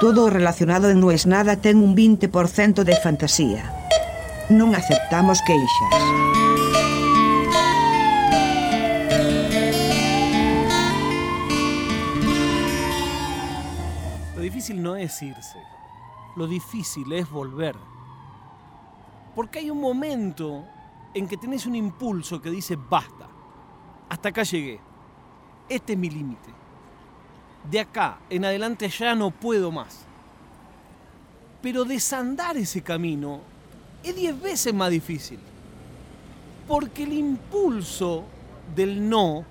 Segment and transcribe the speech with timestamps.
[0.00, 3.66] Todo relacionado en No es nada ten un 20% de fantasía.
[4.46, 5.94] Non aceptamos queixas.
[14.38, 15.58] Lo difícil no es irse,
[16.38, 17.74] lo difícil es volver.
[19.34, 20.62] Porque hay un momento
[21.12, 23.26] en que tenés un impulso que dice basta,
[24.08, 24.78] hasta acá llegué,
[25.68, 26.67] este es mi límite.
[27.70, 30.04] De acá en adelante ya no puedo más.
[31.60, 33.40] Pero desandar ese camino
[34.02, 35.38] es diez veces más difícil.
[36.66, 38.24] Porque el impulso
[38.74, 39.44] del no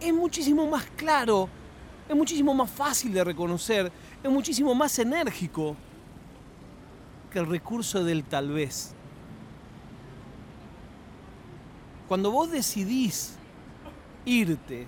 [0.00, 1.48] es muchísimo más claro,
[2.08, 3.90] es muchísimo más fácil de reconocer,
[4.22, 5.76] es muchísimo más enérgico
[7.30, 8.94] que el recurso del tal vez.
[12.08, 13.36] Cuando vos decidís
[14.24, 14.86] irte,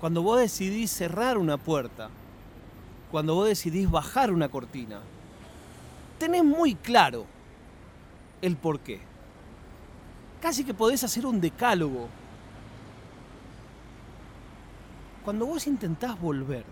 [0.00, 2.10] cuando vos decidís cerrar una puerta,
[3.10, 5.00] cuando vos decidís bajar una cortina,
[6.18, 7.26] tenés muy claro
[8.42, 9.00] el por qué.
[10.40, 12.08] Casi que podés hacer un decálogo.
[15.24, 16.64] Cuando vos intentás volver,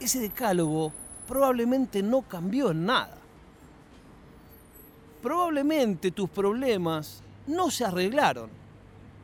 [0.00, 0.92] ese decálogo
[1.28, 3.16] probablemente no cambió en nada.
[5.22, 8.50] Probablemente tus problemas no se arreglaron.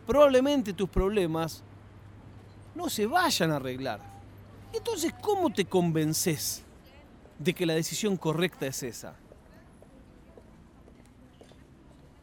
[0.06, 1.62] Probablemente tus problemas
[2.74, 4.00] no se vayan a arreglar.
[4.72, 6.62] Entonces, ¿cómo te convences
[7.38, 9.16] de que la decisión correcta es esa?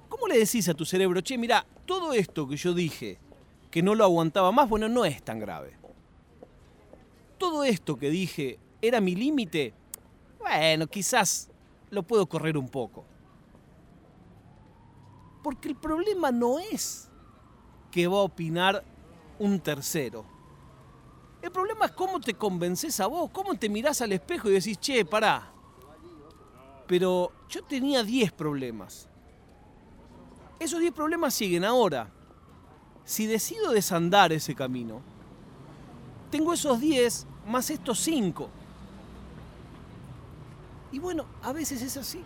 [0.08, 3.18] ¿Cómo le decís a tu cerebro, che, mira, todo esto que yo dije,
[3.70, 5.76] que no lo aguantaba más, bueno, no es tan grave?
[7.38, 9.74] Todo esto que dije era mi límite,
[10.40, 11.50] bueno, quizás
[11.90, 13.06] lo puedo correr un poco.
[15.44, 17.10] Porque el problema no es
[17.92, 18.84] que va a opinar
[19.40, 20.37] un tercero.
[21.48, 24.78] El problema es cómo te convences a vos, cómo te mirás al espejo y decís,
[24.82, 25.50] che, pará.
[26.86, 29.08] Pero yo tenía 10 problemas.
[30.60, 32.10] Esos 10 problemas siguen ahora.
[33.06, 35.00] Si decido desandar ese camino,
[36.30, 38.50] tengo esos 10 más estos 5.
[40.92, 42.20] Y bueno, a veces es así.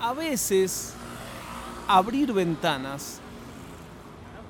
[0.00, 0.94] A veces
[1.86, 3.20] abrir ventanas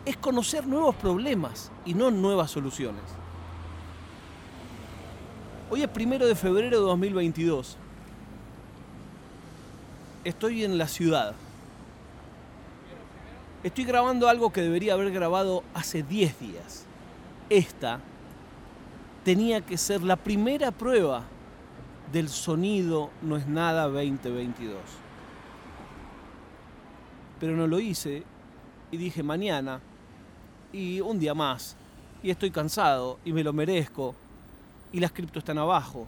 [0.05, 3.03] es conocer nuevos problemas y no nuevas soluciones.
[5.75, 7.79] Hoy es primero de febrero de 2022.
[10.23, 11.35] Estoy en la ciudad.
[13.63, 16.85] Estoy grabando algo que debería haber grabado hace 10 días.
[17.49, 18.01] Esta
[19.25, 21.23] tenía que ser la primera prueba
[22.13, 24.77] del sonido No es nada 2022.
[27.41, 28.25] Pero no lo hice
[28.91, 29.81] y dije mañana
[30.71, 31.79] y un día más
[32.23, 34.15] y estoy cansado y me lo merezco
[34.93, 36.07] y las cripto están abajo.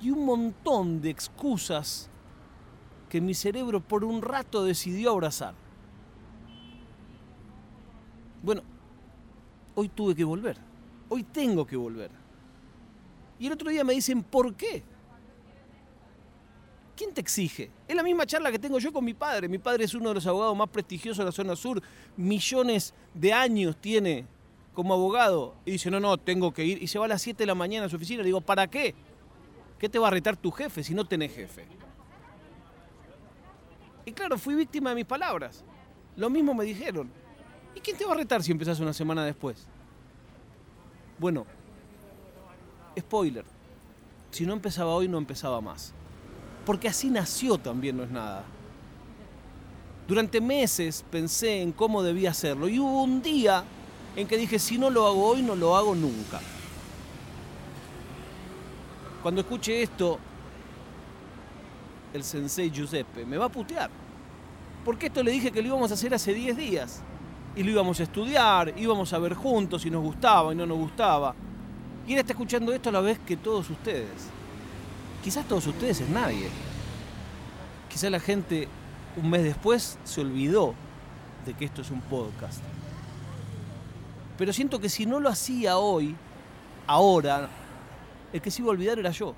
[0.00, 2.10] Y un montón de excusas
[3.08, 5.54] que mi cerebro por un rato decidió abrazar.
[8.42, 8.62] Bueno,
[9.74, 10.58] hoy tuve que volver.
[11.08, 12.10] Hoy tengo que volver.
[13.38, 14.82] Y el otro día me dicen, ¿por qué?
[16.96, 17.70] ¿Quién te exige?
[17.86, 19.48] Es la misma charla que tengo yo con mi padre.
[19.48, 21.80] Mi padre es uno de los abogados más prestigiosos de la zona sur.
[22.16, 24.26] Millones de años tiene
[24.76, 25.54] como abogado.
[25.64, 26.82] Y dice, no, no, tengo que ir.
[26.82, 28.22] Y se va a las 7 de la mañana a su oficina.
[28.22, 28.94] Digo, ¿para qué?
[29.78, 31.66] ¿Qué te va a retar tu jefe si no tenés jefe?
[34.04, 35.64] Y claro, fui víctima de mis palabras.
[36.14, 37.10] Lo mismo me dijeron.
[37.74, 39.66] ¿Y quién te va a retar si empezás una semana después?
[41.18, 41.46] Bueno,
[42.98, 43.44] spoiler.
[44.30, 45.94] Si no empezaba hoy, no empezaba más.
[46.66, 48.44] Porque así nació también, no es nada.
[50.06, 53.64] Durante meses pensé en cómo debía hacerlo y hubo un día
[54.16, 56.40] en que dije, si no lo hago hoy, no lo hago nunca.
[59.22, 60.18] Cuando escuche esto,
[62.14, 63.90] el sensei Giuseppe me va a putear.
[64.84, 67.02] Porque esto le dije que lo íbamos a hacer hace 10 días.
[67.54, 70.78] Y lo íbamos a estudiar, íbamos a ver juntos si nos gustaba y no nos
[70.78, 71.34] gustaba.
[72.06, 74.28] Y él está escuchando esto a la vez que todos ustedes.
[75.22, 76.48] Quizás todos ustedes es nadie.
[77.90, 78.68] Quizás la gente
[79.16, 80.74] un mes después se olvidó
[81.44, 82.62] de que esto es un podcast.
[84.38, 86.14] Pero siento que si no lo hacía hoy,
[86.86, 87.48] ahora,
[88.32, 89.34] el que se iba a olvidar era yo.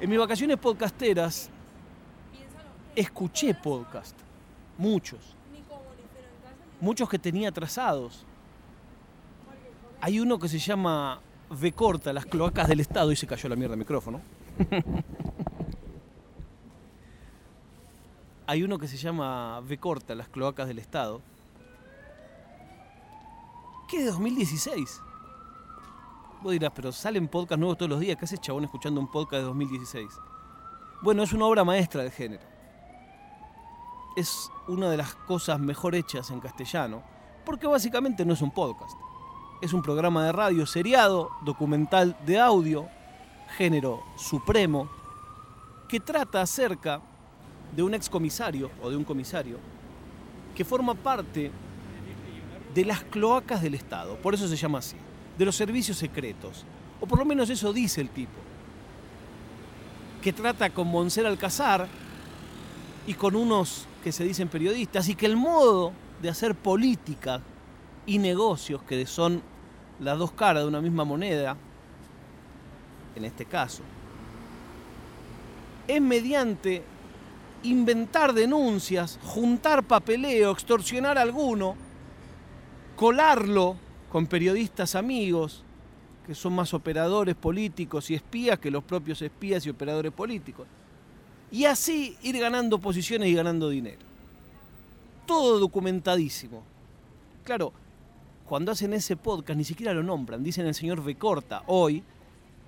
[0.00, 1.50] En mis vacaciones podcasteras
[2.96, 4.16] escuché podcast,
[4.78, 5.36] muchos,
[6.80, 8.24] muchos que tenía trazados.
[10.00, 11.20] Hay uno que se llama
[11.50, 14.22] V corta, las cloacas del Estado, y se cayó la mierda el micrófono.
[18.50, 21.22] Hay uno que se llama V corta, las cloacas del Estado.
[23.88, 25.00] ¿Qué de 2016?
[26.42, 28.16] Vos dirás, pero salen podcasts nuevos todos los días.
[28.18, 30.10] ¿Qué hace chabón escuchando un podcast de 2016?
[31.00, 32.42] Bueno, es una obra maestra del género.
[34.16, 37.04] Es una de las cosas mejor hechas en castellano,
[37.46, 38.98] porque básicamente no es un podcast.
[39.62, 42.88] Es un programa de radio seriado, documental de audio,
[43.56, 44.88] género supremo,
[45.88, 47.00] que trata acerca
[47.74, 49.58] de un excomisario o de un comisario
[50.54, 51.50] que forma parte
[52.74, 54.96] de las cloacas del Estado, por eso se llama así,
[55.38, 56.64] de los servicios secretos,
[57.00, 58.38] o por lo menos eso dice el tipo,
[60.22, 61.88] que trata con Monser Alcazar
[63.06, 67.40] y con unos que se dicen periodistas, y que el modo de hacer política
[68.06, 69.42] y negocios, que son
[69.98, 71.56] las dos caras de una misma moneda,
[73.16, 73.82] en este caso,
[75.88, 76.82] es mediante
[77.62, 81.76] inventar denuncias, juntar papeleo, extorsionar a alguno,
[82.96, 83.76] colarlo
[84.10, 85.62] con periodistas amigos,
[86.26, 90.66] que son más operadores políticos y espías que los propios espías y operadores políticos.
[91.50, 94.00] Y así ir ganando posiciones y ganando dinero.
[95.26, 96.62] Todo documentadísimo.
[97.44, 97.72] Claro,
[98.46, 102.02] cuando hacen ese podcast ni siquiera lo nombran, dicen el señor Becorta, hoy,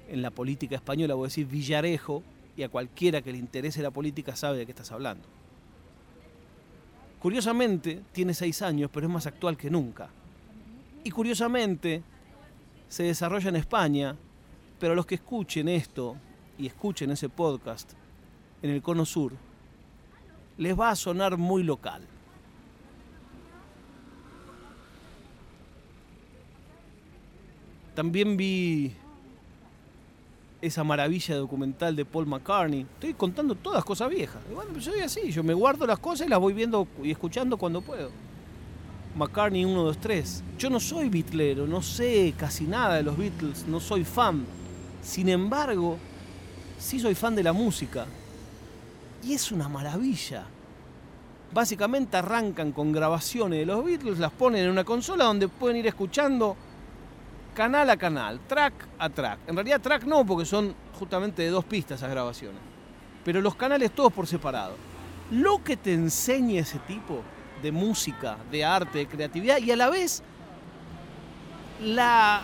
[0.09, 2.23] en la política española, voy a decir Villarejo,
[2.57, 5.25] y a cualquiera que le interese la política sabe de qué estás hablando.
[7.19, 10.09] Curiosamente, tiene seis años, pero es más actual que nunca.
[11.05, 12.03] Y curiosamente,
[12.89, 14.17] se desarrolla en España,
[14.79, 16.17] pero los que escuchen esto
[16.59, 17.93] y escuchen ese podcast
[18.61, 19.33] en el Cono Sur,
[20.59, 22.03] les va a sonar muy local.
[27.95, 28.95] También vi
[30.63, 32.87] esa maravilla documental de Paul McCartney.
[32.95, 34.41] Estoy contando todas cosas viejas.
[34.55, 37.57] bueno, pues soy así, yo me guardo las cosas y las voy viendo y escuchando
[37.57, 38.11] cuando puedo.
[39.17, 40.45] McCartney 1, 2, 3.
[40.59, 44.47] Yo no soy bitlero, no sé casi nada de los Beatles, no soy fan.
[45.03, 45.99] Sin embargo,
[46.79, 48.07] sí soy fan de la música.
[49.25, 50.45] Y es una maravilla.
[51.53, 55.89] Básicamente arrancan con grabaciones de los Beatles, las ponen en una consola donde pueden ir
[55.89, 56.57] escuchando
[57.55, 59.41] canal a canal, track a track.
[59.47, 62.61] En realidad track no, porque son justamente de dos pistas esas grabaciones.
[63.25, 64.77] Pero los canales todos por separado.
[65.31, 67.23] Lo que te enseña ese tipo
[67.63, 70.23] de música, de arte, de creatividad y a la vez
[71.81, 72.43] la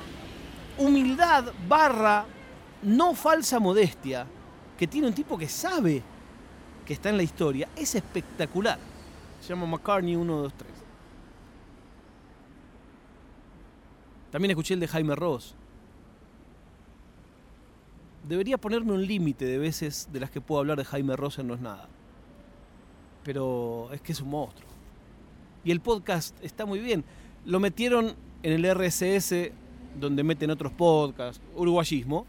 [0.78, 2.24] humildad barra
[2.82, 4.26] no falsa modestia
[4.78, 6.02] que tiene un tipo que sabe
[6.86, 8.78] que está en la historia es espectacular.
[9.40, 10.72] Se llama McCartney 1, 2, 3.
[14.30, 15.54] También escuché el de Jaime Ross.
[18.28, 21.48] Debería ponerme un límite de veces de las que puedo hablar de Jaime Ross en
[21.48, 21.88] No es nada.
[23.24, 24.68] Pero es que es un monstruo.
[25.64, 27.04] Y el podcast está muy bien.
[27.46, 29.50] Lo metieron en el RSS,
[29.98, 32.26] donde meten otros podcasts, uruguayismo,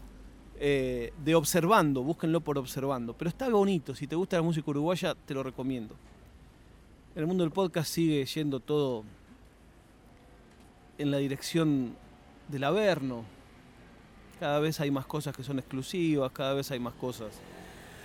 [0.58, 3.14] eh, de Observando, búsquenlo por Observando.
[3.14, 5.94] Pero está bonito, si te gusta la música uruguaya, te lo recomiendo.
[7.14, 9.04] En el mundo del podcast sigue yendo todo
[11.00, 11.96] en la dirección
[12.48, 13.24] del Averno.
[14.38, 17.28] Cada vez hay más cosas que son exclusivas, cada vez hay más cosas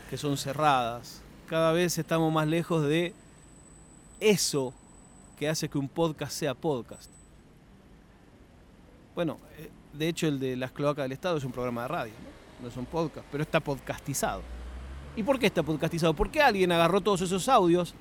[0.09, 1.21] que son cerradas.
[1.47, 3.13] Cada vez estamos más lejos de
[4.19, 4.73] eso
[5.37, 7.09] que hace que un podcast sea podcast.
[9.13, 12.13] Bueno, eh, de hecho el de Las Cloacas del Estado es un programa de radio,
[12.61, 12.67] ¿no?
[12.67, 14.41] es un podcast, pero está podcastizado.
[15.15, 16.13] ¿Y por qué está podcastizado?
[16.13, 17.93] Porque alguien agarró todos esos audios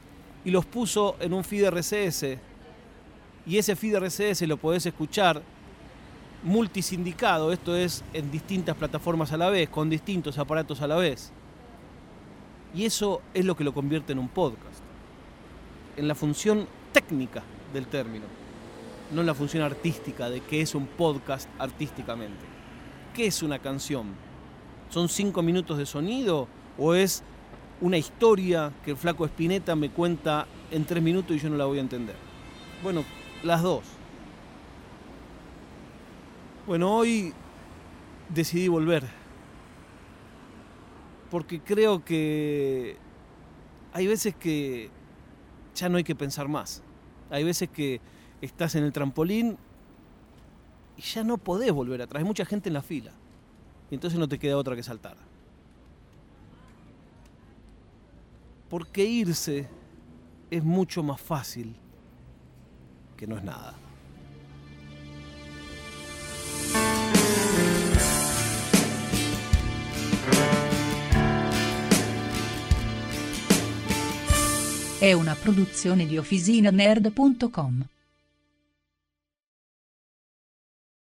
[0.45, 2.39] y los puso en un feed RSS
[3.47, 5.43] y ese feed RCS lo podés escuchar
[6.43, 11.33] multisindicado, esto es en distintas plataformas a la vez, con distintos aparatos a la vez.
[12.75, 14.83] Y eso es lo que lo convierte en un podcast,
[15.97, 18.25] en la función técnica del término,
[19.13, 22.45] no en la función artística de qué es un podcast artísticamente.
[23.15, 24.09] ¿Qué es una canción?
[24.91, 26.49] ¿Son cinco minutos de sonido
[26.79, 27.23] o es
[27.81, 31.65] una historia que el flaco Espineta me cuenta en tres minutos y yo no la
[31.65, 32.17] voy a entender?
[32.83, 33.05] Bueno,
[33.45, 33.85] las dos.
[36.67, 37.33] Bueno, hoy
[38.31, 39.05] decidí volver.
[41.31, 42.97] Porque creo que
[43.93, 44.91] hay veces que
[45.75, 46.83] ya no hay que pensar más.
[47.31, 48.01] Hay veces que
[48.41, 49.59] estás en el trampolín
[50.97, 52.21] y ya no podés volver atrás.
[52.21, 53.13] Hay mucha gente en la fila.
[53.91, 55.17] Y entonces no te queda otra que saltar.
[58.71, 59.69] Porque irse
[60.51, 61.77] es mucho más fácil
[63.17, 63.75] que no es nada.
[74.99, 77.87] È una produzione di OfficinaNerd.com.